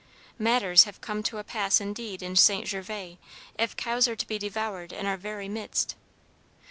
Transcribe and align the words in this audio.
Matters 0.39 0.85
have 0.85 0.99
come 0.99 1.21
to 1.21 1.37
a 1.37 1.43
pass 1.43 1.79
indeed 1.79 2.23
in 2.23 2.35
St. 2.35 2.67
Gervas, 2.67 3.17
if 3.59 3.77
cows 3.77 4.07
are 4.07 4.15
to 4.15 4.25
be 4.27 4.39
devoured 4.39 4.91
in 4.91 5.05
our 5.05 5.15
very 5.15 5.47
midst! 5.47 5.93